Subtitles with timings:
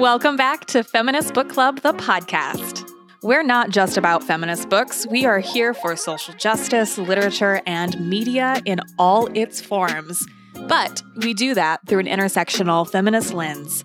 [0.00, 2.90] Welcome back to Feminist Book Club, the podcast.
[3.22, 5.06] We're not just about feminist books.
[5.06, 10.26] We are here for social justice, literature, and media in all its forms.
[10.68, 13.84] But we do that through an intersectional feminist lens.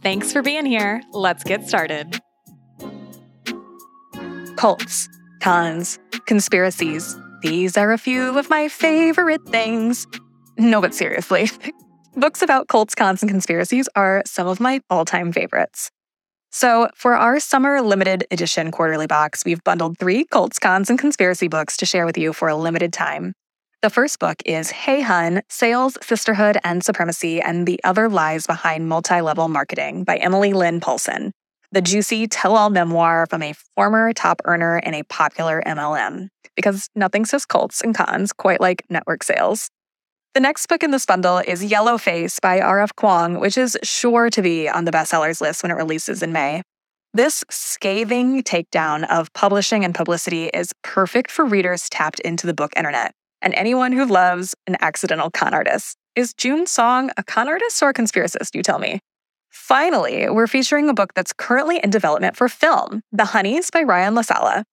[0.00, 1.02] Thanks for being here.
[1.10, 2.20] Let's get started.
[4.54, 5.08] Cults,
[5.40, 7.18] cons, conspiracies.
[7.42, 10.06] These are a few of my favorite things.
[10.56, 11.50] No, but seriously,
[12.14, 15.90] books about cults, cons, and conspiracies are some of my all time favorites.
[16.50, 21.46] So, for our summer limited edition quarterly box, we've bundled three cults, cons, and conspiracy
[21.46, 23.34] books to share with you for a limited time.
[23.82, 28.88] The first book is Hey Hun Sales, Sisterhood, and Supremacy and the Other Lies Behind
[28.88, 31.32] Multi Level Marketing by Emily Lynn Paulson,
[31.70, 36.28] the juicy tell all memoir from a former top earner in a popular MLM.
[36.56, 39.68] Because nothing says cults and cons quite like network sales.
[40.34, 42.94] The next book in this bundle is Yellow Face by R.F.
[42.96, 46.62] Kuang, which is sure to be on the bestsellers list when it releases in May.
[47.14, 52.72] This scathing takedown of publishing and publicity is perfect for readers tapped into the book
[52.76, 55.96] internet and anyone who loves an accidental con artist.
[56.14, 59.00] Is June Song a con artist or a conspiracist, you tell me?
[59.48, 64.14] Finally, we're featuring a book that's currently in development for film, The Honeys by Ryan
[64.14, 64.64] LaSala.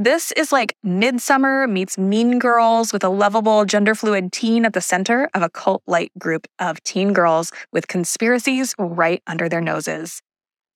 [0.00, 4.80] This is like Midsummer meets Mean Girls with a lovable gender fluid teen at the
[4.80, 10.22] center of a cult like group of teen girls with conspiracies right under their noses.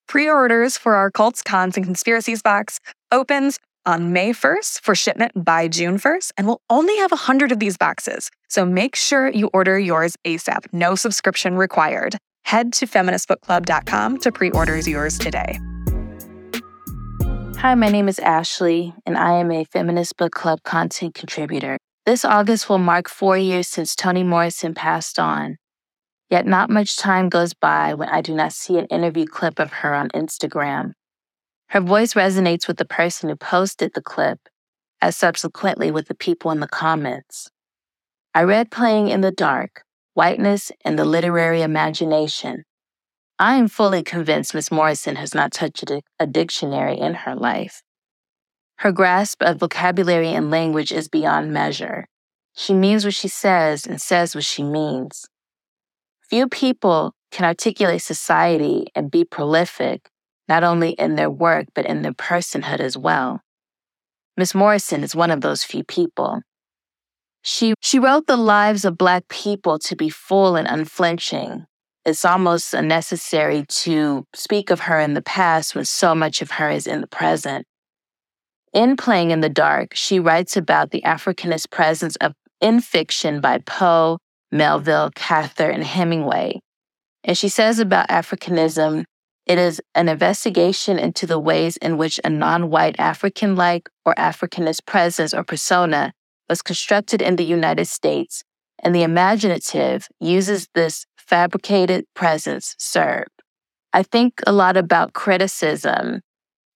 [0.09, 2.81] Pre orders for our Cults, Cons, and Conspiracies box
[3.13, 7.61] opens on May 1st for shipment by June 1st, and we'll only have 100 of
[7.61, 8.29] these boxes.
[8.49, 10.67] So make sure you order yours ASAP.
[10.73, 12.17] No subscription required.
[12.43, 15.61] Head to feministbookclub.com to pre order yours today.
[17.63, 21.79] Hi, my name is Ashley, and I am a Feminist Book Club content contributor.
[22.05, 25.59] This August will mark four years since Toni Morrison passed on.
[26.29, 29.75] Yet not much time goes by when I do not see an interview clip of
[29.75, 30.95] her on Instagram.
[31.69, 34.41] Her voice resonates with the person who posted the clip,
[35.01, 37.49] as subsequently with the people in the comments.
[38.35, 39.85] I read Playing in the Dark,
[40.15, 42.65] Whiteness and the Literary Imagination,
[43.39, 47.83] I am fully convinced Miss Morrison has not touched a, dictionary in her life.
[48.77, 52.07] Her grasp of vocabulary and language is beyond measure.
[52.55, 55.27] She means what she says and says what she means.
[56.29, 60.09] Few people can articulate society and be prolific,
[60.49, 63.41] not only in their work, but in their personhood as well.
[64.37, 66.43] Miss Morrison is one of those few people.
[67.43, 71.67] She, she wrote the lives of Black people to be full and unflinching,
[72.05, 76.71] it's almost unnecessary to speak of her in the past when so much of her
[76.71, 77.67] is in the present.
[78.73, 83.59] In Playing in the Dark, she writes about the Africanist presence of in fiction by
[83.59, 84.19] Poe,
[84.51, 86.61] Melville, Cather, and Hemingway.
[87.25, 89.05] And she says about Africanism,
[89.47, 94.15] it is an investigation into the ways in which a non white African like or
[94.15, 96.13] Africanist presence or persona
[96.49, 98.43] was constructed in the United States,
[98.83, 103.31] and the imaginative uses this fabricated presence served.
[103.95, 106.21] I think a lot about criticism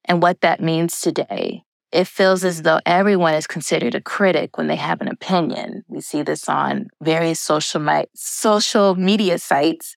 [0.07, 1.63] and what that means today.
[1.93, 5.83] It feels as though everyone is considered a critic when they have an opinion.
[5.89, 9.95] We see this on various social, mi- social media sites,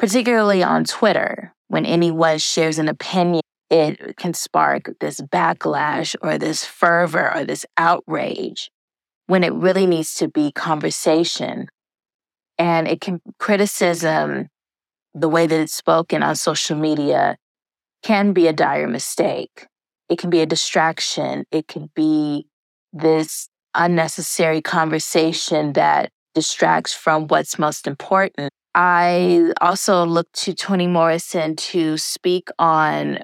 [0.00, 1.54] particularly on Twitter.
[1.68, 7.64] When anyone shares an opinion, it can spark this backlash or this fervor or this
[7.76, 8.68] outrage
[9.28, 11.68] when it really needs to be conversation
[12.60, 14.48] and it can criticism
[15.14, 17.38] the way that it's spoken on social media
[18.02, 19.66] can be a dire mistake.
[20.10, 21.44] It can be a distraction.
[21.50, 22.46] It can be
[22.92, 28.50] this unnecessary conversation that distracts from what's most important.
[28.74, 33.20] I also look to Toni Morrison to speak on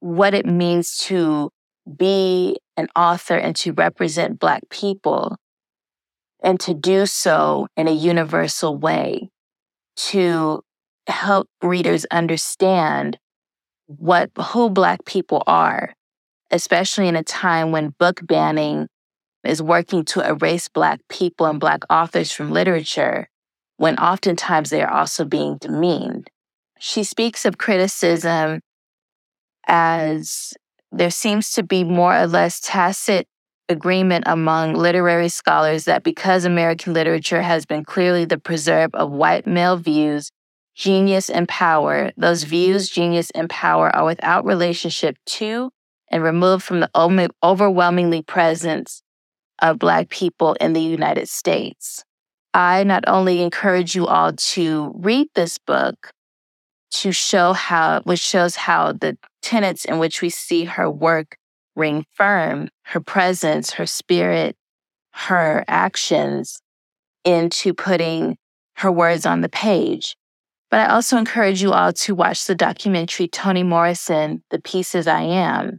[0.00, 1.50] what it means to
[1.96, 5.38] be an author and to represent Black people
[6.42, 9.30] and to do so in a universal way
[9.96, 10.62] to
[11.08, 13.18] help readers understand
[13.86, 15.94] what who black people are
[16.50, 18.88] especially in a time when book banning
[19.44, 23.28] is working to erase black people and black authors from literature
[23.76, 26.28] when oftentimes they are also being demeaned.
[26.78, 28.60] She speaks of criticism
[29.66, 30.54] as
[30.92, 33.26] there seems to be more or less tacit
[33.68, 39.46] agreement among literary scholars that because American literature has been clearly the preserve of white
[39.46, 40.30] male views,
[40.74, 45.70] genius, and power, those views, genius, and power are without relationship to
[46.10, 49.02] and removed from the overwhelmingly presence
[49.60, 52.04] of Black people in the United States.
[52.54, 56.10] I not only encourage you all to read this book,
[56.92, 61.36] to show how, which shows how the tenets in which we see her work
[61.76, 64.56] ring firm, her presence, her spirit,
[65.12, 66.60] her actions
[67.24, 68.36] into putting
[68.76, 70.16] her words on the page.
[70.70, 75.22] But I also encourage you all to watch the documentary Toni Morrison, The Pieces I
[75.22, 75.78] Am,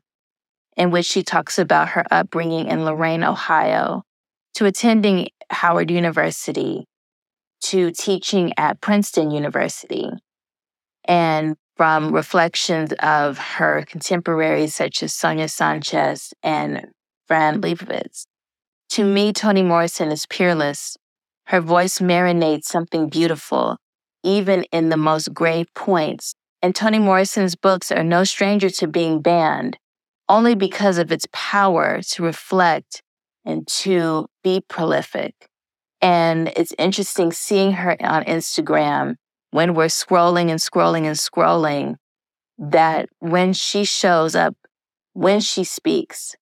[0.78, 4.04] in which she talks about her upbringing in Lorain, Ohio,
[4.56, 6.86] to attending Howard University,
[7.64, 10.10] to teaching at Princeton University,
[11.06, 16.88] and from reflections of her contemporaries such as Sonia Sanchez and
[17.28, 18.26] Fran Lebowitz.
[18.90, 20.98] To me, Toni Morrison is peerless.
[21.46, 23.78] Her voice marinates something beautiful,
[24.24, 26.34] even in the most grave points.
[26.62, 29.78] And Toni Morrison's books are no stranger to being banned,
[30.28, 33.04] only because of its power to reflect
[33.46, 35.36] and to be prolific.
[36.02, 39.16] And it's interesting seeing her on Instagram
[39.52, 41.96] when we're scrolling and scrolling and scrolling,
[42.58, 44.56] that when she shows up,
[45.14, 46.36] when she speaks,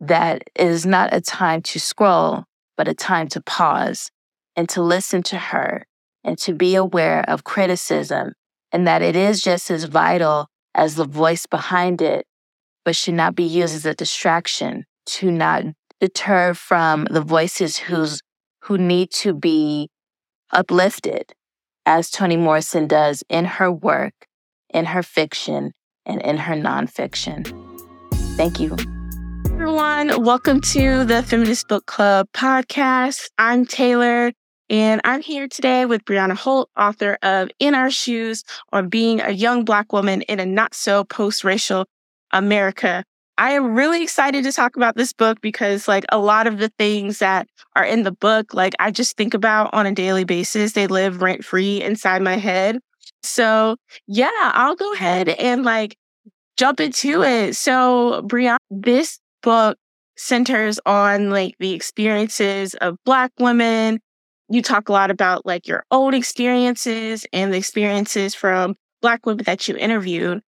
[0.00, 2.44] that it is not a time to scroll,
[2.76, 4.10] but a time to pause
[4.56, 5.86] and to listen to her
[6.24, 8.32] and to be aware of criticism
[8.72, 12.26] and that it is just as vital as the voice behind it,
[12.84, 15.64] but should not be used as a distraction to not
[16.00, 18.20] deter from the voices who's,
[18.62, 19.88] who need to be
[20.52, 21.34] uplifted
[21.88, 24.12] as Toni Morrison does in her work,
[24.68, 25.72] in her fiction,
[26.04, 27.50] and in her nonfiction.
[28.36, 28.76] Thank you.
[29.46, 33.30] Everyone, welcome to the Feminist Book Club podcast.
[33.38, 34.34] I'm Tayler,
[34.68, 39.30] and I'm here today with Brianna Holt, author of In Our Shoes on Being a
[39.30, 41.86] Young Black Woman in a Not So Post Racial
[42.32, 43.02] America.
[43.38, 46.70] I am really excited to talk about this book because, like, a lot of the
[46.78, 50.72] things that are in the book, like, I just think about on a daily basis.
[50.72, 52.80] They live rent free inside my head.
[53.22, 53.76] So,
[54.08, 55.96] yeah, I'll go ahead and, like,
[56.56, 57.56] jump into it.
[57.56, 59.78] So, Brianna, this book
[60.16, 64.00] centers on, like, the experiences of Black women.
[64.50, 69.44] You talk a lot about, like, your own experiences and the experiences from Black women
[69.44, 70.42] that you interviewed.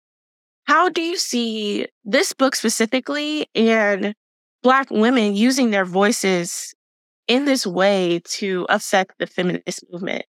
[0.67, 4.15] How do you see this book specifically and
[4.63, 6.75] Black women using their voices
[7.29, 10.25] in this way to affect the feminist movement?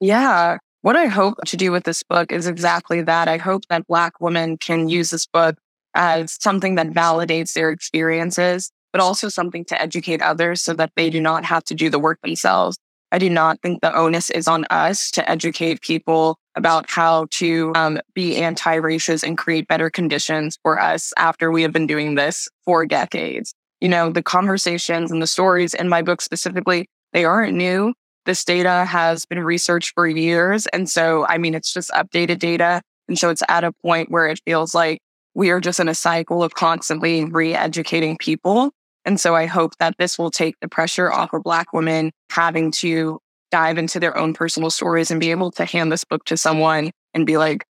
[0.00, 0.58] Yeah.
[0.82, 3.28] What I hope to do with this book is exactly that.
[3.28, 5.58] I hope that Black women can use this book
[5.94, 11.10] as something that validates their experiences, but also something to educate others so that they
[11.10, 12.78] do not have to do the work themselves.
[13.12, 17.72] I do not think the onus is on us to educate people about how to
[17.74, 22.14] um, be anti racist and create better conditions for us after we have been doing
[22.14, 23.54] this for decades.
[23.80, 27.94] You know, the conversations and the stories in my book specifically, they aren't new.
[28.26, 30.66] This data has been researched for years.
[30.66, 32.82] And so, I mean, it's just updated data.
[33.08, 35.00] And so it's at a point where it feels like
[35.34, 38.70] we are just in a cycle of constantly re educating people
[39.04, 42.70] and so I hope that this will take the pressure off of Black women having
[42.72, 46.36] to dive into their own personal stories and be able to hand this book to
[46.36, 47.64] someone and be like,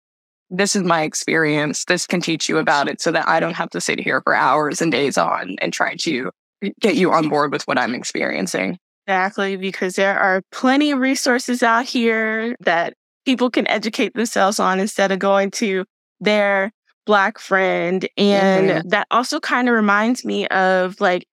[0.50, 1.84] this is my experience.
[1.84, 4.34] This can teach you about it so that I don't have to sit here for
[4.34, 6.30] hours and days on and try to
[6.80, 8.78] get you on board with what I'm experiencing.
[9.06, 12.94] Exactly, because there are plenty of resources out here that
[13.25, 15.85] people can educate themselves on instead of going to
[16.20, 16.73] their
[17.06, 18.08] black friend.
[18.16, 18.88] And mm-hmm.
[18.88, 21.26] that also kind of reminds me of like,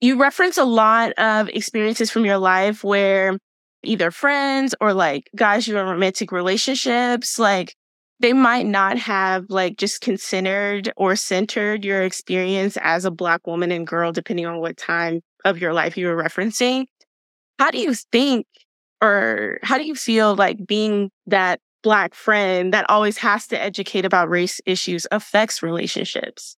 [0.00, 3.36] you reference a lot of experiences from your life where
[3.82, 7.74] either friends or like guys you're in romantic relationships, like
[8.20, 13.72] they might not have like just considered or centered your experience as a black woman
[13.72, 16.86] and girl, depending on what time of your life you were referencing.
[17.58, 18.46] How do you think
[19.02, 24.04] or how do you feel like being that Black friend that always has to educate
[24.04, 26.56] about race issues affects relationships?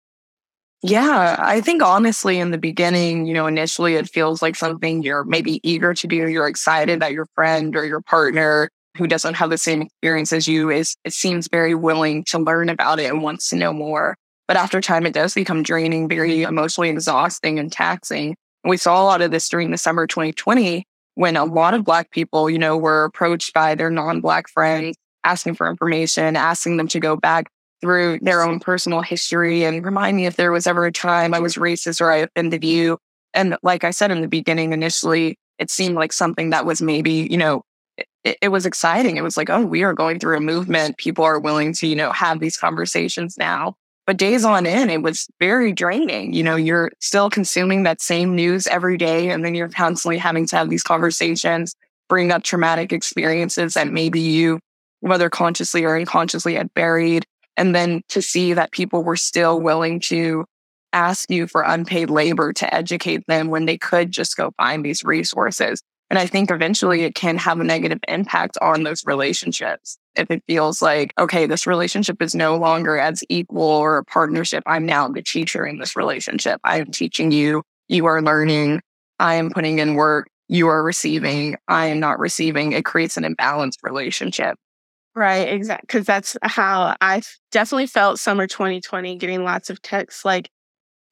[0.82, 5.24] Yeah, I think honestly, in the beginning, you know, initially it feels like something you're
[5.24, 6.28] maybe eager to do.
[6.28, 10.48] You're excited that your friend or your partner who doesn't have the same experience as
[10.48, 14.16] you is, it seems very willing to learn about it and wants to know more.
[14.48, 16.48] But after time, it does become draining, very mm-hmm.
[16.48, 18.34] emotionally exhausting and taxing.
[18.64, 20.84] And we saw a lot of this during the summer 2020
[21.14, 24.96] when a lot of Black people, you know, were approached by their non Black friends
[25.24, 27.46] asking for information, asking them to go back
[27.80, 31.40] through their own personal history and remind me if there was ever a time I
[31.40, 32.98] was racist or I offended you.
[33.34, 37.28] And like I said in the beginning, initially, it seemed like something that was maybe,
[37.30, 37.62] you know,
[38.24, 39.16] it, it, was exciting.
[39.16, 40.98] It was like, oh, we are going through a movement.
[40.98, 43.74] People are willing to, you know, have these conversations now.
[44.06, 46.32] But days on in, it was very draining.
[46.32, 49.30] You know, you're still consuming that same news every day.
[49.30, 51.74] And then you're constantly having to have these conversations,
[52.08, 54.58] bring up traumatic experiences that maybe you
[55.00, 57.24] whether consciously or unconsciously had buried.
[57.60, 60.46] And then to see that people were still willing to
[60.94, 65.04] ask you for unpaid labor to educate them when they could just go find these
[65.04, 65.82] resources.
[66.08, 69.98] And I think eventually it can have a negative impact on those relationships.
[70.16, 74.62] If it feels like, okay, this relationship is no longer as equal or a partnership.
[74.64, 76.62] I'm now the teacher in this relationship.
[76.64, 77.62] I am teaching you.
[77.88, 78.80] You are learning.
[79.18, 80.28] I am putting in work.
[80.48, 81.56] You are receiving.
[81.68, 82.72] I am not receiving.
[82.72, 84.56] It creates an imbalanced relationship.
[85.20, 85.84] Right, exactly.
[85.86, 90.48] Because that's how I definitely felt summer 2020, getting lots of texts like,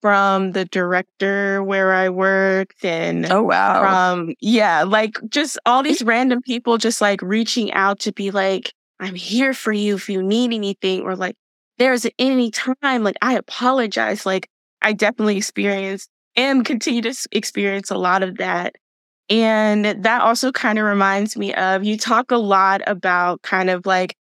[0.02, 6.02] from the director where I worked and oh wow from yeah like just all these
[6.02, 10.22] random people just like reaching out to be like I'm here for you if you
[10.22, 11.36] need anything or like
[11.78, 14.48] there's any time like I apologize like
[14.82, 18.76] I definitely experienced and continue to experience a lot of that
[19.30, 23.85] and that also kind of reminds me of you talk a lot about kind of
[23.87, 24.16] like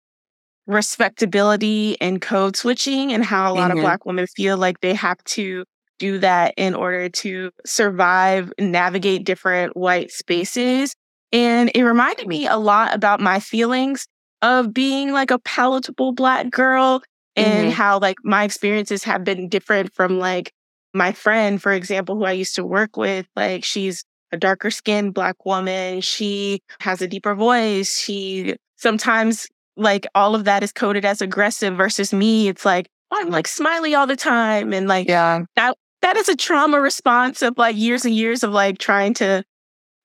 [0.66, 3.78] respectability and code switching and how a lot mm-hmm.
[3.78, 5.64] of black women feel like they have to
[5.98, 10.94] do that in order to survive navigate different white spaces.
[11.32, 14.06] And it reminded me a lot about my feelings
[14.42, 17.02] of being like a palatable black girl
[17.36, 17.70] and mm-hmm.
[17.70, 20.52] how like my experiences have been different from like
[20.94, 23.26] my friend, for example, who I used to work with.
[23.36, 26.00] Like she's a darker skinned black woman.
[26.00, 27.98] She has a deeper voice.
[27.98, 32.48] She sometimes like all of that is coded as aggressive versus me.
[32.48, 34.72] It's like, oh, I'm like smiley all the time.
[34.72, 38.50] And like, yeah, that, that is a trauma response of like years and years of
[38.50, 39.44] like trying to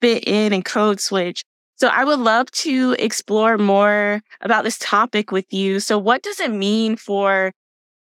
[0.01, 1.43] fit in and code switch.
[1.75, 5.79] So I would love to explore more about this topic with you.
[5.79, 7.53] So what does it mean for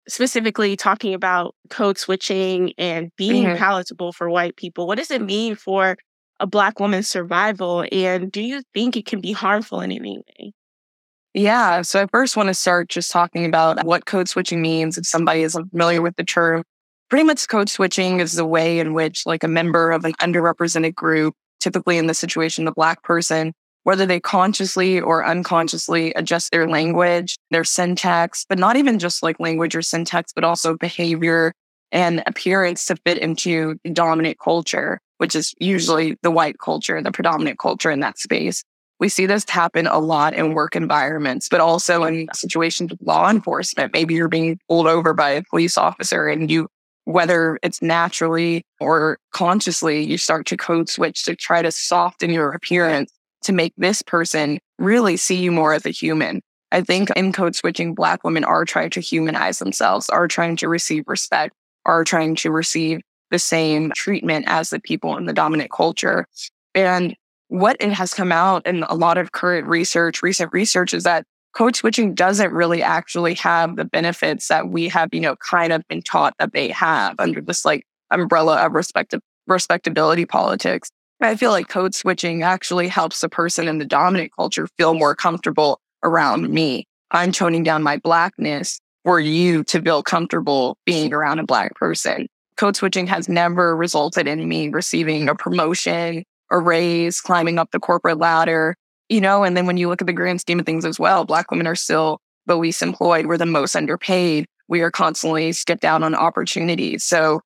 [0.07, 3.57] specifically talking about code switching and being mm-hmm.
[3.57, 4.87] palatable for white people?
[4.87, 5.97] What does it mean for
[6.39, 7.85] a black woman's survival?
[7.91, 10.53] And do you think it can be harmful in any way?
[11.33, 11.81] Yeah.
[11.81, 14.97] So I first want to start just talking about what code switching means.
[14.97, 16.63] If somebody is familiar with the term,
[17.09, 20.93] pretty much code switching is the way in which like a member of an underrepresented
[20.93, 26.67] group, typically in the situation, the black person, whether they consciously or unconsciously adjust their
[26.67, 31.53] language, their syntax, but not even just like language or syntax, but also behavior
[31.91, 37.59] and appearance to fit into dominant culture, which is usually the white culture, the predominant
[37.59, 38.63] culture in that space.
[38.99, 43.29] We see this happen a lot in work environments, but also in situations with law
[43.29, 43.93] enforcement.
[43.93, 46.67] Maybe you're being pulled over by a police officer and you,
[47.03, 52.51] whether it's naturally or consciously, you start to code switch to try to soften your
[52.51, 53.11] appearance
[53.43, 56.41] to make this person really see you more as a human.
[56.71, 60.67] I think in code switching, Black women are trying to humanize themselves, are trying to
[60.67, 61.53] receive respect,
[61.85, 66.25] are trying to receive the same treatment as the people in the dominant culture.
[66.73, 67.15] And
[67.47, 71.25] what it has come out in a lot of current research, recent research is that
[71.53, 75.87] code switching doesn't really actually have the benefits that we have, you know, kind of
[75.87, 79.15] been taught that they have under this like umbrella of respect-
[79.47, 80.89] respectability politics.
[81.21, 85.15] I feel like code switching actually helps the person in the dominant culture feel more
[85.15, 86.85] comfortable around me.
[87.11, 92.27] I'm toning down my blackness for you to feel comfortable being around a black person.
[92.57, 97.79] Code switching has never resulted in me receiving a promotion a raise, climbing up the
[97.79, 98.75] corporate ladder,
[99.09, 101.25] you know, and then when you look at the grand scheme of things as well,
[101.25, 103.25] Black women are still the least employed.
[103.25, 104.45] We're the most underpaid.
[104.67, 107.03] We are constantly skipped out on opportunities.
[107.03, 107.41] So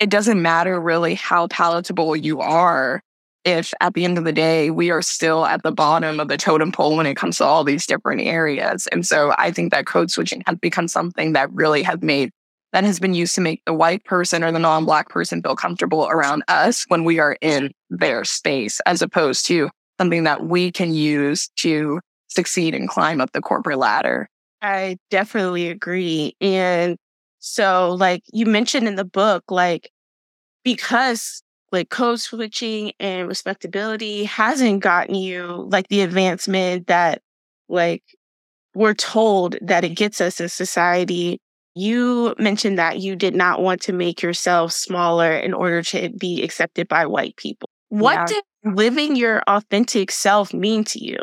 [0.00, 3.02] it doesn't matter really how palatable you are
[3.46, 6.36] if at the end of the day, we are still at the bottom of the
[6.36, 8.88] totem pole when it comes to all these different areas.
[8.88, 12.30] And so I think that code switching has become something that really has made
[12.72, 15.54] that has been used to make the white person or the non black person feel
[15.54, 20.72] comfortable around us when we are in their space, as opposed to something that we
[20.72, 24.28] can use to succeed and climb up the corporate ladder.
[24.60, 26.34] I definitely agree.
[26.40, 26.96] And
[27.48, 29.92] so, like you mentioned in the book, like
[30.64, 37.22] because like code switching and respectability hasn't gotten you like the advancement that
[37.68, 38.02] like
[38.74, 41.38] we're told that it gets us as society
[41.76, 46.42] you mentioned that you did not want to make yourself smaller in order to be
[46.42, 47.68] accepted by white people.
[47.90, 48.26] What yeah.
[48.26, 51.18] did living your authentic self mean to you?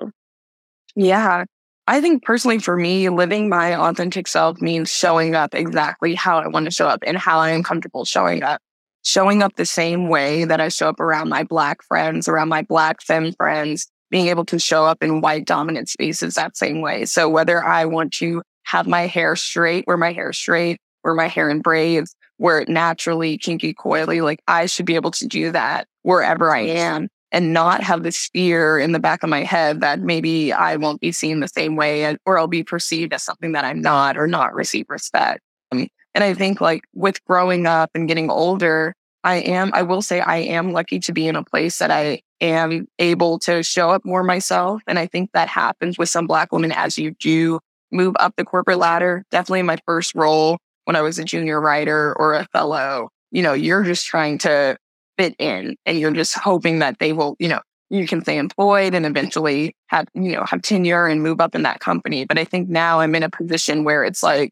[0.96, 1.46] Yeah.
[1.88, 6.48] I think personally for me, living my authentic self means showing up exactly how I
[6.48, 8.62] want to show up and how I am comfortable showing up.
[9.06, 12.62] Showing up the same way that I show up around my black friends, around my
[12.62, 17.04] black femme friends, being able to show up in white dominant spaces that same way.
[17.04, 21.28] So whether I want to have my hair straight, wear my hair straight, wear my
[21.28, 24.24] hair in braids, wear it naturally, kinky, coily.
[24.24, 27.10] Like I should be able to do that wherever I am.
[27.34, 31.02] And not have this fear in the back of my head that maybe I won't
[31.02, 34.28] be seen the same way or I'll be perceived as something that I'm not or
[34.28, 35.42] not receive respect.
[35.72, 40.20] and I think like with growing up and getting older, I am, I will say
[40.20, 44.06] I am lucky to be in a place that I am able to show up
[44.06, 44.84] more myself.
[44.86, 47.60] And I think that happens with some Black women as you do
[47.92, 49.24] move up the corporate ladder.
[49.32, 53.54] Definitely my first role when I was a junior writer or a fellow, you know,
[53.54, 54.78] you're just trying to
[55.18, 58.96] fit in and you're just hoping that they will, you know, you can stay employed
[58.96, 62.26] and eventually have, you know, have tenure and move up in that company.
[62.26, 64.52] But I think now I'm in a position where it's like,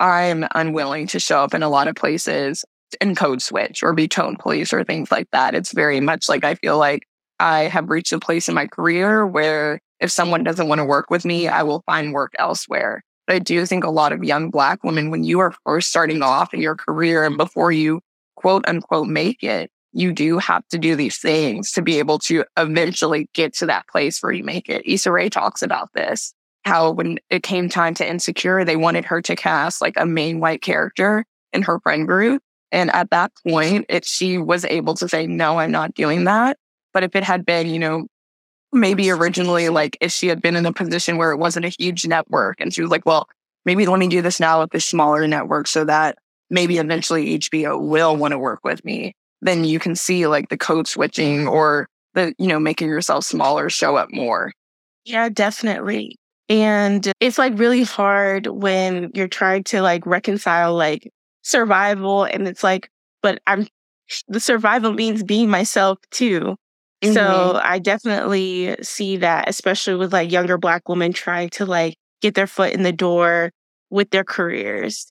[0.00, 2.64] I'm unwilling to show up in a lot of places
[3.00, 5.54] and code switch or be tone police or things like that.
[5.54, 7.06] It's very much like I feel like
[7.38, 11.08] I have reached a place in my career where if someone doesn't want to work
[11.08, 13.02] with me, I will find work elsewhere.
[13.26, 16.22] But I do think a lot of young Black women, when you are first starting
[16.22, 18.00] off in your career and before you
[18.42, 22.44] quote unquote make it, you do have to do these things to be able to
[22.58, 24.82] eventually get to that place where you make it.
[24.84, 26.34] Issa Rae talks about this,
[26.64, 30.40] how when it came time to Insecure, they wanted her to cast like a main
[30.40, 32.42] white character in her friend group.
[32.72, 36.56] And at that point, it, she was able to say, no, I'm not doing that.
[36.94, 38.06] But if it had been, you know,
[38.72, 42.06] maybe originally, like if she had been in a position where it wasn't a huge
[42.06, 43.28] network and she was like, well,
[43.66, 46.16] maybe let me do this now with this smaller network so that
[46.52, 50.58] maybe eventually HBO will want to work with me, then you can see like the
[50.58, 54.52] code switching or the, you know, making yourself smaller show up more.
[55.04, 56.16] Yeah, definitely.
[56.48, 62.62] And it's like really hard when you're trying to like reconcile like survival and it's
[62.62, 62.90] like,
[63.22, 63.66] but I'm
[64.28, 66.56] the survival means being myself too.
[67.02, 67.14] Mm-hmm.
[67.14, 72.34] So I definitely see that, especially with like younger Black women trying to like get
[72.34, 73.52] their foot in the door
[73.88, 75.10] with their careers.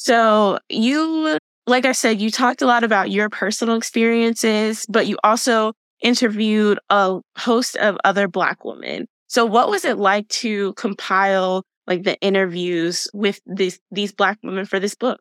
[0.00, 5.18] So you, like I said, you talked a lot about your personal experiences, but you
[5.24, 9.08] also interviewed a host of other Black women.
[9.26, 14.66] So what was it like to compile like the interviews with these these Black women
[14.66, 15.20] for this book?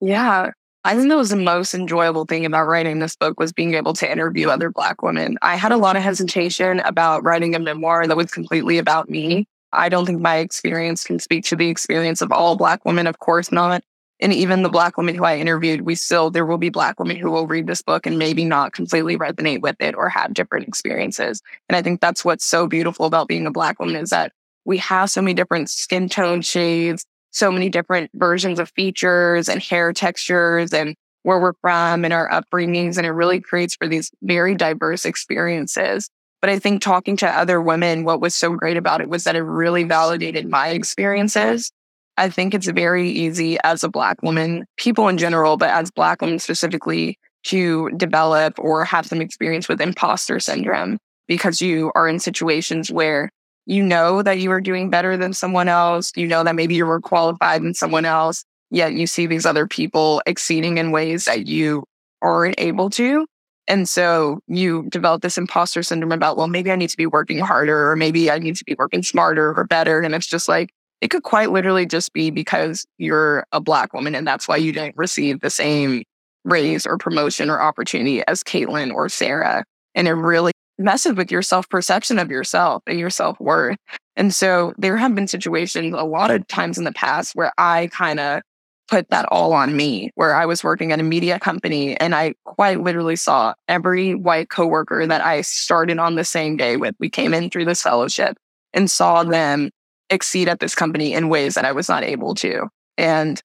[0.00, 0.50] Yeah.
[0.84, 3.92] I think that was the most enjoyable thing about writing this book was being able
[3.94, 5.38] to interview other Black women.
[5.42, 9.46] I had a lot of hesitation about writing a memoir that was completely about me.
[9.76, 13.18] I don't think my experience can speak to the experience of all Black women, of
[13.18, 13.82] course not.
[14.18, 17.16] And even the Black women who I interviewed, we still, there will be Black women
[17.16, 20.66] who will read this book and maybe not completely resonate with it or have different
[20.66, 21.42] experiences.
[21.68, 24.32] And I think that's what's so beautiful about being a Black woman is that
[24.64, 29.62] we have so many different skin tone shades, so many different versions of features and
[29.62, 32.96] hair textures and where we're from and our upbringings.
[32.96, 36.08] And it really creates for these very diverse experiences.
[36.46, 39.34] But I think talking to other women, what was so great about it was that
[39.34, 41.72] it really validated my experiences.
[42.16, 46.20] I think it's very easy as a Black woman, people in general, but as Black
[46.20, 52.20] women specifically, to develop or have some experience with imposter syndrome because you are in
[52.20, 53.28] situations where
[53.66, 56.12] you know that you are doing better than someone else.
[56.14, 59.66] You know that maybe you're more qualified than someone else, yet you see these other
[59.66, 61.82] people exceeding in ways that you
[62.22, 63.26] aren't able to.
[63.68, 67.38] And so you develop this imposter syndrome about, well, maybe I need to be working
[67.38, 70.00] harder or maybe I need to be working smarter or better.
[70.00, 74.14] And it's just like, it could quite literally just be because you're a Black woman
[74.14, 76.04] and that's why you didn't receive the same
[76.44, 79.64] raise or promotion or opportunity as Caitlin or Sarah.
[79.94, 83.76] And it really messes with your self perception of yourself and your self worth.
[84.14, 87.88] And so there have been situations a lot of times in the past where I
[87.92, 88.42] kind of
[88.88, 92.34] put that all on me, where I was working at a media company and I
[92.44, 96.94] quite literally saw every white coworker that I started on the same day with.
[96.98, 98.36] We came in through this fellowship
[98.72, 99.70] and saw them
[100.10, 102.68] exceed at this company in ways that I was not able to.
[102.96, 103.42] And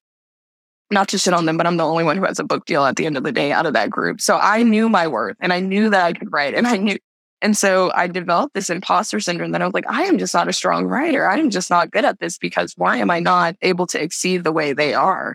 [0.90, 2.84] not to shit on them, but I'm the only one who has a book deal
[2.84, 4.20] at the end of the day out of that group.
[4.20, 6.98] So I knew my worth and I knew that I could write and I knew
[7.42, 10.46] and so I developed this imposter syndrome that I was like, I am just not
[10.46, 11.28] a strong writer.
[11.28, 14.52] I'm just not good at this because why am I not able to exceed the
[14.52, 15.34] way they are?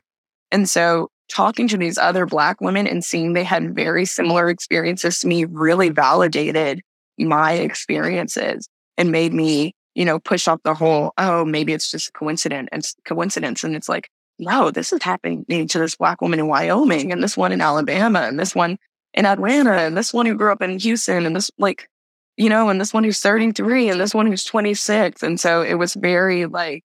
[0.50, 5.20] And so talking to these other Black women and seeing they had very similar experiences
[5.20, 6.82] to me really validated
[7.20, 12.08] my experiences and made me, you know, push off the whole, oh, maybe it's just
[12.08, 13.65] a coincidence and coincidence.
[13.65, 17.36] And it's like, no, this is happening to this Black woman in Wyoming and this
[17.36, 18.78] one in Alabama and this one
[19.13, 21.89] in Atlanta and this one who grew up in Houston and this like
[22.38, 25.23] you know, and this one who's 33 and this one who's 26.
[25.23, 26.84] And so it was very like,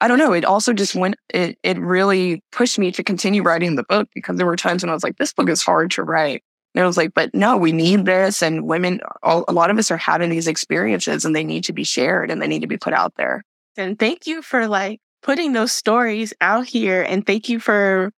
[0.00, 0.32] I don't know.
[0.32, 4.36] It also just went, it, it really pushed me to continue writing the book because
[4.36, 6.42] there were times when I was like, this book is hard to write.
[6.74, 8.42] And I was like, but no, we need this.
[8.42, 11.72] And women, all, a lot of us are having these experiences and they need to
[11.72, 13.44] be shared and they need to be put out there.
[13.76, 17.02] And thank you for like putting those stories out here.
[17.02, 18.10] And thank you for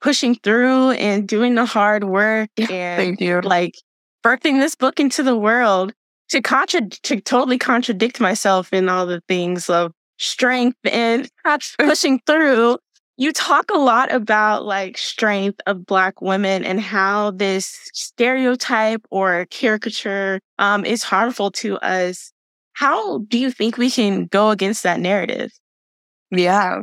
[0.00, 2.48] pushing through and doing the hard work.
[2.56, 3.40] Yeah, and thank you.
[3.40, 3.74] Like
[4.24, 5.92] birthing this book into the world
[6.30, 11.28] to contra- to totally contradict myself in all the things of strength and
[11.78, 12.78] pushing through.
[13.16, 19.46] You talk a lot about like strength of black women and how this stereotype or
[19.50, 22.32] caricature um, is harmful to us.
[22.72, 25.50] How do you think we can go against that narrative?
[26.30, 26.80] Yeah.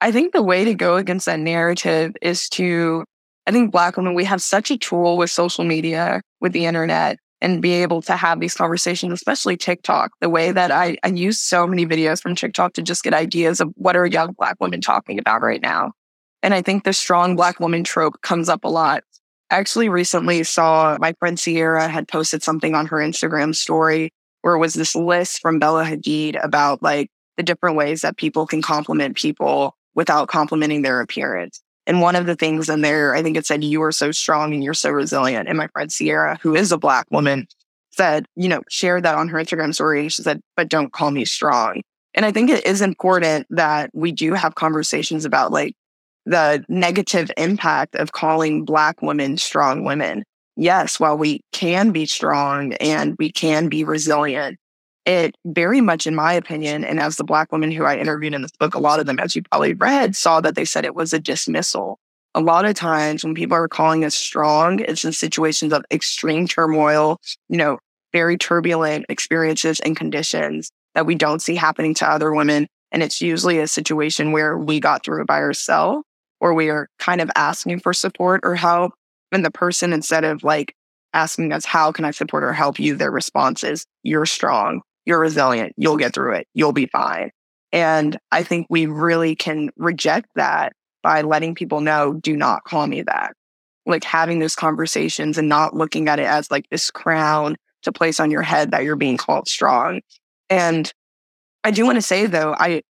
[0.00, 3.04] I think the way to go against that narrative is to,
[3.46, 7.18] I think Black women, we have such a tool with social media, with the internet,
[7.40, 11.38] and be able to have these conversations, especially TikTok, the way that I, I use
[11.38, 14.80] so many videos from TikTok to just get ideas of what are young Black women
[14.80, 15.92] talking about right now.
[16.42, 19.04] And I think the strong Black woman trope comes up a lot.
[19.50, 24.10] I actually recently saw my friend Sierra had posted something on her Instagram story
[24.42, 28.46] where it was this list from Bella Hadid about like the different ways that people
[28.46, 31.62] can compliment people without complimenting their appearance.
[31.88, 34.52] And one of the things in there, I think it said, you are so strong
[34.52, 35.48] and you're so resilient.
[35.48, 37.48] And my friend Sierra, who is a black woman,
[37.92, 40.08] said, you know, shared that on her Instagram story.
[40.10, 41.80] She said, but don't call me strong.
[42.12, 45.74] And I think it is important that we do have conversations about like
[46.26, 50.24] the negative impact of calling black women strong women.
[50.56, 54.58] Yes, while we can be strong and we can be resilient,
[55.08, 58.42] it very much, in my opinion, and as the Black women who I interviewed in
[58.42, 60.94] this book, a lot of them, as you probably read, saw that they said it
[60.94, 61.98] was a dismissal.
[62.34, 66.46] A lot of times when people are calling us strong, it's in situations of extreme
[66.46, 67.16] turmoil,
[67.48, 67.78] you know,
[68.12, 72.66] very turbulent experiences and conditions that we don't see happening to other women.
[72.92, 76.04] And it's usually a situation where we got through it by ourselves
[76.38, 78.92] or we are kind of asking for support or help.
[79.32, 80.74] And the person, instead of like
[81.14, 82.94] asking us, how can I support or help you?
[82.94, 85.72] Their response is, you're strong you're resilient.
[85.78, 86.46] You'll get through it.
[86.52, 87.30] You'll be fine.
[87.72, 92.86] And I think we really can reject that by letting people know, do not call
[92.86, 93.32] me that.
[93.86, 98.20] Like having those conversations and not looking at it as like this crown to place
[98.20, 100.02] on your head that you're being called strong.
[100.50, 100.92] And
[101.64, 102.82] I do want to say though, I,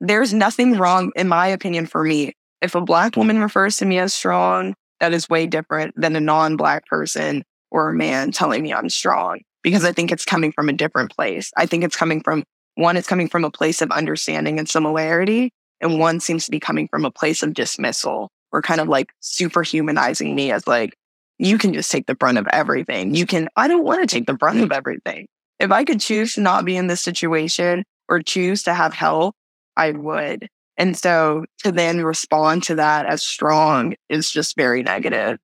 [0.00, 2.34] there's nothing wrong, in my opinion, for me.
[2.60, 6.20] If a black woman refers to me as strong, that is way different than a
[6.20, 10.50] non black person or a man telling me I'm strong because I think it's coming
[10.50, 11.52] from a different place.
[11.54, 12.42] I think it's coming from
[12.76, 15.50] one, it's coming from a place of understanding and similarity.
[15.82, 19.10] And one seems to be coming from a place of dismissal or kind of like
[19.22, 20.94] superhumanizing me as like,
[21.38, 23.14] you can just take the brunt of everything.
[23.14, 25.26] You can, I don't want to take the brunt of everything.
[25.60, 29.34] If I could choose to not be in this situation or choose to have help,
[29.76, 30.48] I would.
[30.78, 35.38] And so to then respond to that as strong is just very negative.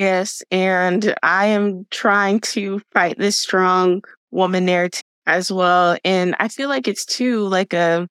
[0.00, 0.42] Yes.
[0.50, 5.98] And I am trying to fight this strong woman narrative as well.
[6.06, 8.08] And I feel like it's too like a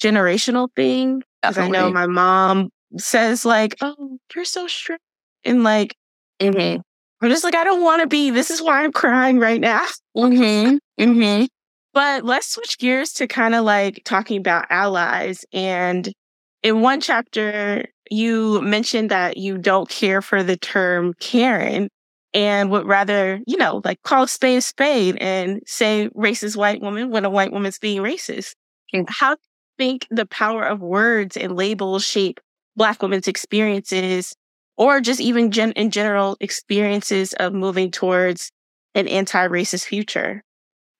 [0.00, 1.24] generational thing.
[1.42, 5.00] Because I know my mom says like, oh, you're so strong.
[5.44, 5.96] And like,
[6.38, 6.80] mm-hmm.
[7.20, 8.30] we're just like, I don't want to be.
[8.30, 9.84] This is why I'm crying right now.
[10.16, 10.76] Mm-hmm.
[11.02, 11.46] Mm-hmm.
[11.92, 15.44] But let's switch gears to kind of like talking about allies.
[15.52, 16.08] And
[16.62, 21.88] in one chapter, you mentioned that you don't care for the term Karen
[22.32, 26.82] and would rather, you know, like call a spade a spade and say racist white
[26.82, 28.54] woman when a white woman's being racist.
[28.92, 32.40] And how do you think the power of words and labels shape
[32.76, 34.34] Black women's experiences
[34.76, 38.50] or just even gen- in general experiences of moving towards
[38.96, 40.42] an anti-racist future?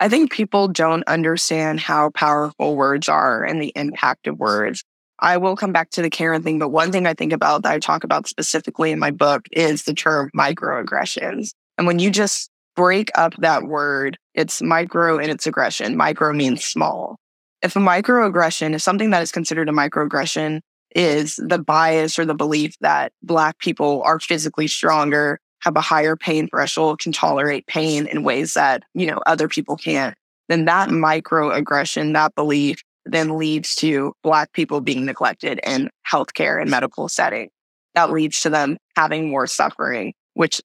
[0.01, 4.85] I think people don't understand how powerful words are and the impact of words.
[5.25, 7.73] I will come back to the Karen thing, but one thing I think about that
[7.73, 11.53] I talk about specifically in my book is the term microaggressions.
[11.79, 15.97] And when you just break up that word, it's micro and it's aggression.
[15.97, 17.17] Micro means small.
[17.63, 20.61] If a microaggression is something that is considered a microaggression
[20.95, 26.17] is the bias or the belief that Black people are physically stronger, have a higher
[26.17, 30.15] pain threshold, can tolerate pain in ways that, you know, other people can't,
[30.51, 36.71] then that microaggression, that belief then leads to Black people being neglected in healthcare and
[36.71, 37.51] medical setting.
[37.95, 40.61] That leads to them having more suffering, which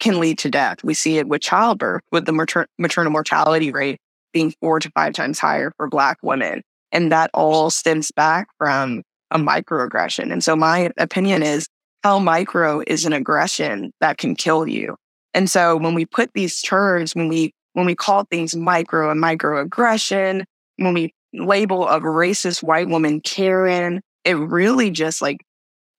[0.00, 0.82] can lead to death.
[0.84, 3.98] We see it with childbirth, with the mater- maternal mortality rate
[4.32, 6.62] being four to five times higher for Black women.
[6.90, 10.32] And that all stems back from a microaggression.
[10.32, 11.66] And so my opinion is
[12.02, 14.96] how micro is an aggression that can kill you.
[15.34, 19.22] And so when we put these terms, when we when we call things micro and
[19.22, 20.44] microaggression,
[20.76, 25.44] when we label of racist white woman Karen, it really just like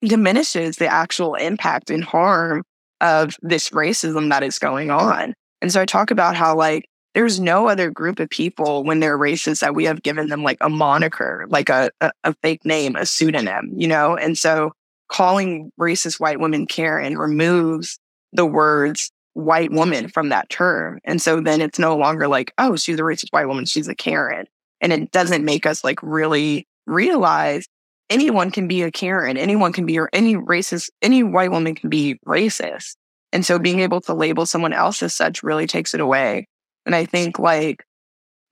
[0.01, 2.63] diminishes the actual impact and harm
[3.01, 5.33] of this racism that is going on.
[5.61, 9.17] And so I talk about how like there's no other group of people when they're
[9.17, 12.95] racist that we have given them like a moniker, like a, a, a fake name,
[12.95, 14.17] a pseudonym, you know?
[14.17, 14.71] And so
[15.09, 17.99] calling racist white women Karen removes
[18.31, 20.99] the words white woman from that term.
[21.03, 23.95] And so then it's no longer like, oh, she's a racist white woman, she's a
[23.95, 24.47] Karen.
[24.83, 27.65] And it doesn't make us like really realize
[28.09, 31.89] anyone can be a Karen, anyone can be, or any racist, any white woman can
[31.89, 32.95] be racist.
[33.31, 36.45] And so being able to label someone else as such really takes it away.
[36.85, 37.83] And I think like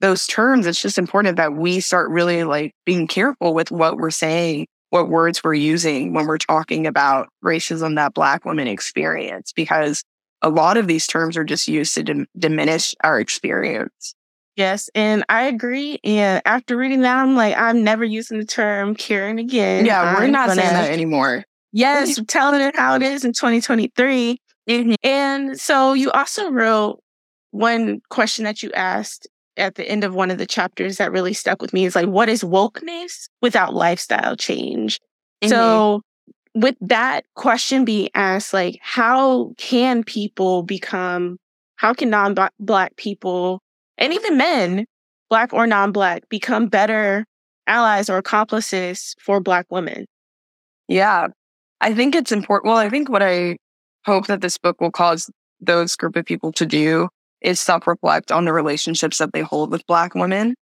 [0.00, 4.10] those terms, it's just important that we start really like being careful with what we're
[4.10, 10.02] saying, what words we're using when we're talking about racism that Black women experience, because
[10.42, 14.14] a lot of these terms are just used to dim- diminish our experience.
[14.56, 15.98] Yes, and I agree.
[16.04, 19.86] And after reading that, I'm like, I'm never using the term Karen again.
[19.86, 21.44] Yeah, we're I'm not saying that anymore.
[21.72, 24.38] Yes, telling it how it is in 2023.
[24.68, 24.94] Mm-hmm.
[25.02, 27.02] And so you also wrote
[27.50, 31.32] one question that you asked at the end of one of the chapters that really
[31.32, 34.98] stuck with me is like, what is wokeness without lifestyle change?
[35.42, 35.50] Mm-hmm.
[35.50, 36.02] So
[36.54, 41.38] with that question being asked, like, how can people become,
[41.76, 43.61] how can non-black people
[43.98, 44.86] and even men,
[45.30, 47.24] black or non-black, become better
[47.66, 50.06] allies or accomplices for black women?
[50.88, 51.28] Yeah.
[51.80, 52.68] I think it's important.
[52.68, 53.56] Well, I think what I
[54.04, 57.08] hope that this book will cause those group of people to do
[57.40, 60.54] is self reflect on the relationships that they hold with Black women.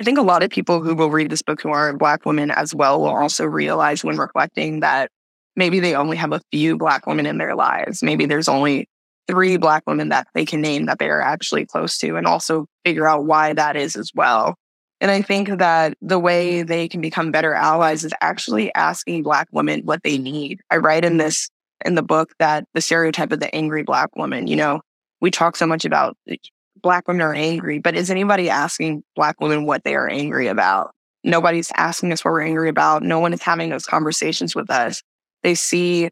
[0.00, 2.50] I think a lot of people who will read this book who are Black women
[2.50, 5.10] as well will also realize when reflecting that
[5.56, 8.02] maybe they only have a few Black women in their lives.
[8.02, 8.88] Maybe there's only
[9.28, 12.66] three Black women that they can name that they are actually close to, and also
[12.84, 14.56] figure out why that is as well.
[15.00, 19.46] And I think that the way they can become better allies is actually asking Black
[19.52, 20.60] women what they need.
[20.70, 21.48] I write in this
[21.84, 24.80] in the book that the stereotype of the angry Black woman, you know,
[25.20, 26.36] we talk so much about eh,
[26.82, 30.92] Black women are angry, but is anybody asking Black women what they are angry about?
[31.24, 33.02] Nobody's asking us what we're angry about.
[33.02, 35.02] No one is having those conversations with us.
[35.42, 36.10] They see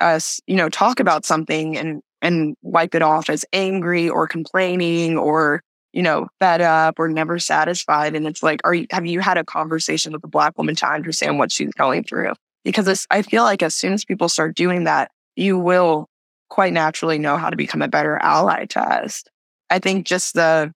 [0.00, 5.16] us, you know, talk about something and and wipe it off as angry or complaining
[5.16, 5.62] or
[5.92, 8.16] you know fed up or never satisfied.
[8.16, 10.88] And it's like, are you have you had a conversation with a Black woman to
[10.88, 12.32] understand what she's going through?
[12.64, 16.08] Because I feel like as soon as people start doing that, you will
[16.50, 19.22] quite naturally know how to become a better ally to us.
[19.70, 20.72] I think just the,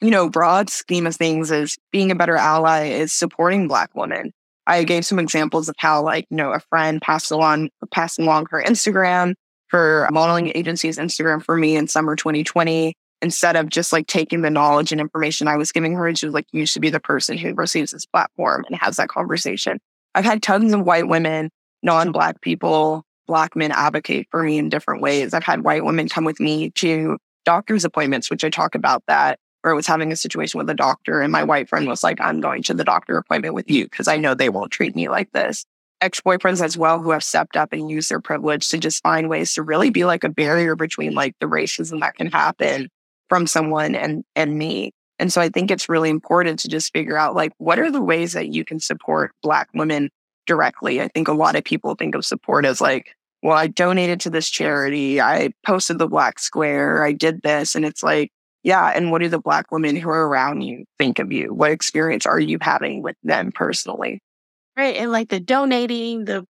[0.00, 4.32] you know, broad scheme of things is being a better ally is supporting Black women.
[4.66, 8.46] I gave some examples of how, like, you know, a friend passed along, passed along
[8.50, 9.34] her Instagram,
[9.74, 12.94] her modeling agencies Instagram for me in summer 2020.
[13.20, 16.34] Instead of just like taking the knowledge and information I was giving her, she was
[16.34, 19.80] like, you should be the person who receives this platform and has that conversation.
[20.14, 21.50] I've had tons of white women,
[21.82, 25.34] non Black people, Black men advocate for me in different ways.
[25.34, 29.40] I've had white women come with me to doctor's appointments, which I talk about that,
[29.62, 32.20] where I was having a situation with a doctor and my white friend was like,
[32.20, 35.08] I'm going to the doctor appointment with you because I know they won't treat me
[35.08, 35.64] like this.
[36.04, 39.30] Ex boyfriends as well who have stepped up and used their privilege to just find
[39.30, 42.90] ways to really be like a barrier between like the racism that can happen
[43.30, 44.92] from someone and, and me.
[45.18, 48.02] And so I think it's really important to just figure out like, what are the
[48.02, 50.10] ways that you can support Black women
[50.46, 51.00] directly?
[51.00, 54.30] I think a lot of people think of support as like, well, I donated to
[54.30, 55.22] this charity.
[55.22, 57.02] I posted the Black Square.
[57.02, 57.74] I did this.
[57.74, 58.30] And it's like,
[58.62, 58.88] yeah.
[58.94, 61.54] And what do the Black women who are around you think of you?
[61.54, 64.20] What experience are you having with them personally?
[64.76, 64.96] Right.
[64.96, 66.44] And like the donating, the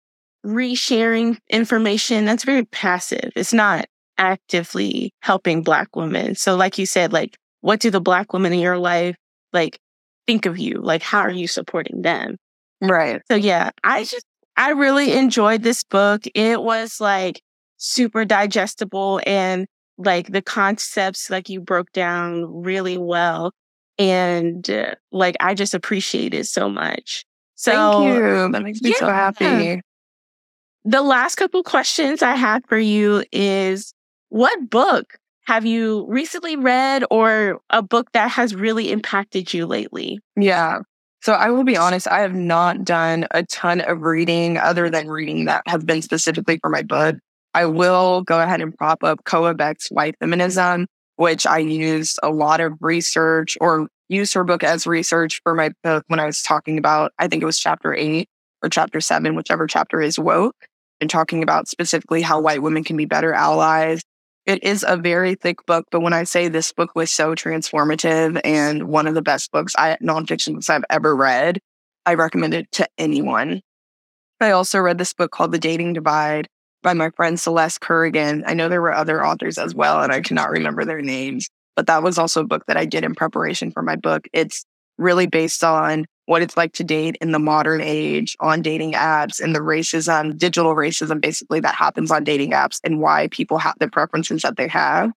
[0.45, 3.31] resharing information, that's very passive.
[3.35, 3.85] It's not
[4.17, 6.35] actively helping Black women.
[6.35, 9.15] So, like you said, like, what do the Black women in your life
[9.53, 9.79] like
[10.27, 10.79] think of you?
[10.81, 12.37] Like, how are you supporting them?
[12.81, 13.21] Right.
[13.29, 14.25] So, yeah, I just,
[14.57, 16.23] I really enjoyed this book.
[16.35, 17.41] It was like
[17.77, 19.65] super digestible and
[19.97, 23.51] like the concepts, like you broke down really well.
[23.97, 27.23] And uh, like, I just appreciate it so much.
[27.61, 28.51] So, Thank you.
[28.51, 29.81] That makes me so happy.
[30.83, 33.93] the last couple questions I have for you is
[34.29, 40.19] what book have you recently read or a book that has really impacted you lately?
[40.35, 40.79] Yeah.
[41.21, 45.07] So I will be honest, I have not done a ton of reading other than
[45.07, 47.17] reading that have been specifically for my book.
[47.53, 52.31] I will go ahead and prop up Koa Beck's White Feminism, which I used a
[52.31, 56.41] lot of research or used her book as research for my book when I was
[56.41, 58.27] talking about, I think it was chapter eight
[58.61, 60.55] or chapter seven, whichever chapter is woke,
[60.99, 64.01] and talking about specifically how white women can be better allies.
[64.45, 68.41] It is a very thick book, but when I say this book was so transformative
[68.43, 71.59] and one of the best books, I, nonfiction books I've ever read,
[72.05, 73.61] I recommend it to anyone.
[74.39, 76.47] I also read this book called The Dating Divide
[76.81, 78.43] by my friend Celeste Curington.
[78.47, 81.87] I know there were other authors as well, and I cannot remember their names, but
[81.87, 84.27] that was also a book that I did in preparation for my book.
[84.33, 84.65] It's
[84.97, 89.41] really based on what it's like to date in the modern age on dating apps
[89.41, 93.75] and the racism, digital racism, basically that happens on dating apps and why people have
[93.79, 95.11] the preferences that they have.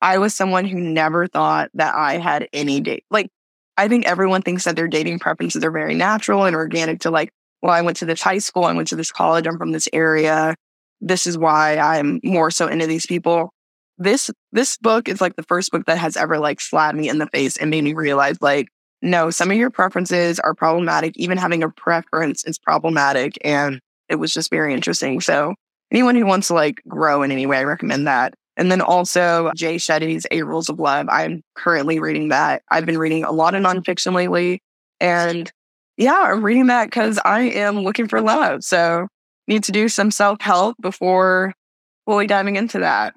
[0.00, 3.04] I was someone who never thought that I had any date.
[3.10, 3.30] Like,
[3.76, 7.30] I think everyone thinks that their dating preferences are very natural and organic to like,
[7.62, 9.88] well, I went to this high school, I went to this college, I'm from this
[9.92, 10.54] area.
[11.00, 13.53] This is why I'm more so into these people.
[13.98, 17.18] This this book is like the first book that has ever like slapped me in
[17.18, 18.68] the face and made me realize like,
[19.02, 21.16] no, some of your preferences are problematic.
[21.16, 23.38] Even having a preference is problematic.
[23.44, 25.20] And it was just very interesting.
[25.20, 25.54] So
[25.90, 28.34] anyone who wants to like grow in any way, I recommend that.
[28.56, 31.08] And then also Jay Shetty's a Rules of Love.
[31.08, 32.62] I'm currently reading that.
[32.70, 34.60] I've been reading a lot of nonfiction lately.
[35.00, 35.50] And
[35.96, 38.64] yeah, I'm reading that because I am looking for love.
[38.64, 39.08] So
[39.46, 41.52] need to do some self help before
[42.06, 43.14] fully diving into that.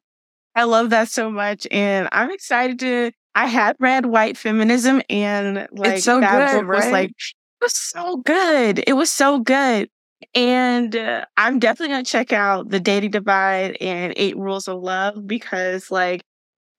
[0.58, 1.68] I love that so much.
[1.72, 6.76] And I'm excited to I had read White Feminism and like so that good, book
[6.76, 8.84] was like it was so good.
[8.88, 9.90] It was so good.
[10.34, 14.82] And uh, I'm definitely going to check out The Dating Divide and Eight Rules of
[14.82, 16.24] Love because, like,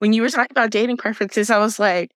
[0.00, 2.10] when you were talking about dating preferences, I was like,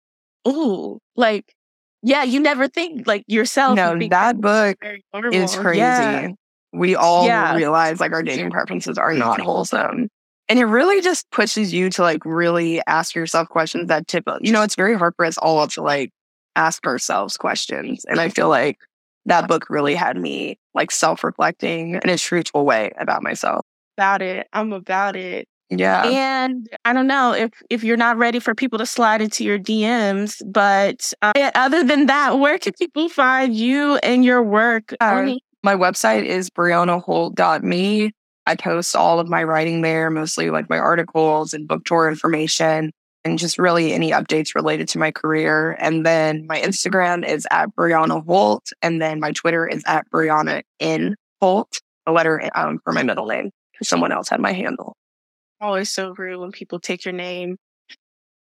[0.49, 1.55] ooh, like,
[2.03, 3.77] yeah, you never think like yourself.
[3.77, 4.77] No, that book
[5.33, 5.79] is crazy.
[5.81, 6.29] Yeah.
[6.73, 7.55] We all Yeah.
[7.55, 10.09] realize like our dating preferences are not wholesome.
[10.53, 14.53] And it really just pushes you to like really ask yourself questions that tip, you
[14.53, 16.11] know, it's very hard for us all to like
[16.57, 18.05] ask ourselves questions.
[18.05, 18.77] And I feel like
[19.25, 23.65] that book really had me like self reflecting in a truthful way about myself.
[23.97, 24.47] About it.
[24.53, 25.49] I'm about it.
[25.71, 26.05] Yeah.
[26.05, 29.59] And I don't know if if you're not ready for people to slide into your
[29.59, 34.95] DMs, but uh, other than that, where can people find you and your work?
[35.01, 38.13] Uh, My website is briannaholt.me.
[38.47, 42.93] I post all of my writing there, mostly like my articles and book tour information
[43.25, 45.77] and just really any updates related to my career.
[45.79, 48.71] And then my Instagram is at Brianna Holt.
[48.83, 53.27] And then my Twitter is at Brianna N Holt, a letter um, for my middle
[53.27, 53.51] name
[53.85, 54.97] someone else had my handle.
[55.61, 57.57] Always so rude when people take your name.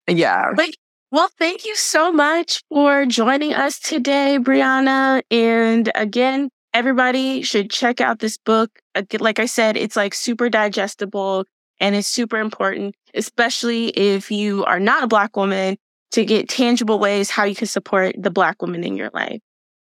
[0.07, 0.51] Yeah.
[0.55, 0.69] But
[1.11, 5.23] well, thank you so much for joining us today, Brianna.
[5.31, 8.79] And again, everybody should check out this book.
[9.19, 11.45] Like I said, it's like super digestible
[11.79, 15.77] and it's super important, especially if you are not a Black woman,
[16.11, 19.39] to get tangible ways how you can support the Black woman in your life.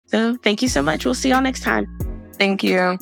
[0.06, 1.04] So thank you so much.
[1.04, 1.86] We'll see y'all next time.
[2.34, 2.98] Thank you.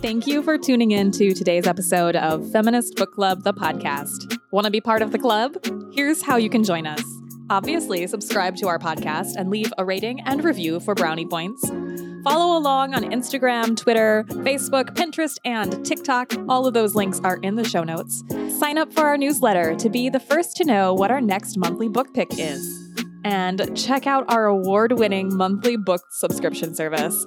[0.00, 4.36] Thank you for tuning in to today's episode of Feminist Book Club, the podcast.
[4.50, 5.56] Want to be part of the club?
[5.94, 7.04] Here's how you can join us.
[7.50, 11.70] Obviously, subscribe to our podcast and leave a rating and review for brownie points.
[12.22, 16.32] Follow along on Instagram, Twitter, Facebook, Pinterest, and TikTok.
[16.48, 18.22] All of those links are in the show notes.
[18.58, 21.88] Sign up for our newsletter to be the first to know what our next monthly
[21.88, 22.78] book pick is.
[23.24, 27.26] And check out our award winning monthly book subscription service.